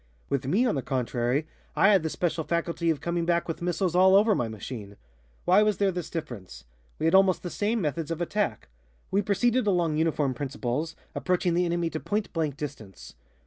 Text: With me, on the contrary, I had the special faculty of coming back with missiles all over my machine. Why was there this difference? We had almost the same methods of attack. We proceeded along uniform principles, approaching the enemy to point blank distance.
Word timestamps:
With 0.29 0.47
me, 0.47 0.65
on 0.65 0.73
the 0.73 0.81
contrary, 0.81 1.45
I 1.75 1.89
had 1.89 2.01
the 2.01 2.09
special 2.09 2.43
faculty 2.43 2.89
of 2.89 3.01
coming 3.01 3.23
back 3.23 3.47
with 3.47 3.61
missiles 3.61 3.93
all 3.95 4.15
over 4.15 4.33
my 4.33 4.47
machine. 4.47 4.97
Why 5.45 5.61
was 5.61 5.77
there 5.77 5.91
this 5.91 6.09
difference? 6.09 6.63
We 6.97 7.05
had 7.05 7.13
almost 7.13 7.43
the 7.43 7.51
same 7.51 7.79
methods 7.81 8.09
of 8.09 8.19
attack. 8.19 8.69
We 9.11 9.21
proceeded 9.21 9.67
along 9.67 9.97
uniform 9.97 10.33
principles, 10.33 10.95
approaching 11.13 11.53
the 11.53 11.65
enemy 11.65 11.91
to 11.91 11.99
point 11.99 12.33
blank 12.33 12.57
distance. 12.57 13.13